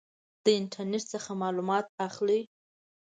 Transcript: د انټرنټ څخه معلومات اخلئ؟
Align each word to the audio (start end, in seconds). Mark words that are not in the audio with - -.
د 0.43 0.45
انټرنټ 0.59 1.03
څخه 1.13 1.31
معلومات 1.41 1.85
اخلئ؟ 2.07 2.41